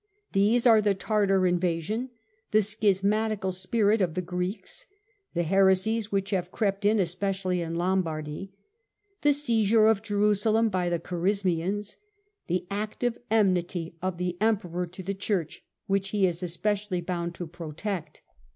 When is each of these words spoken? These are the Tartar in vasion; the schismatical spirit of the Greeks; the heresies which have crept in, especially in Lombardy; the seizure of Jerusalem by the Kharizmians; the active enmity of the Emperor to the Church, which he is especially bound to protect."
These 0.31 0.65
are 0.65 0.81
the 0.81 0.95
Tartar 0.95 1.45
in 1.45 1.59
vasion; 1.59 2.09
the 2.49 2.63
schismatical 2.63 3.51
spirit 3.53 4.01
of 4.01 4.15
the 4.15 4.21
Greeks; 4.23 4.87
the 5.35 5.43
heresies 5.43 6.11
which 6.11 6.31
have 6.31 6.49
crept 6.51 6.85
in, 6.85 6.97
especially 6.97 7.61
in 7.61 7.75
Lombardy; 7.75 8.51
the 9.21 9.31
seizure 9.31 9.85
of 9.85 10.01
Jerusalem 10.01 10.69
by 10.69 10.89
the 10.89 10.97
Kharizmians; 10.97 11.97
the 12.47 12.65
active 12.71 13.19
enmity 13.29 13.93
of 14.01 14.17
the 14.17 14.37
Emperor 14.41 14.87
to 14.87 15.03
the 15.03 15.13
Church, 15.13 15.63
which 15.85 16.09
he 16.09 16.25
is 16.25 16.41
especially 16.41 17.01
bound 17.01 17.35
to 17.35 17.45
protect." 17.45 18.23